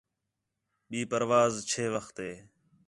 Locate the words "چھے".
1.69-1.83